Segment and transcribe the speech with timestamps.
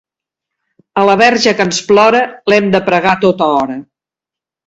[1.01, 3.77] A la Verge que ens plora l'hem de pregar a tota hora.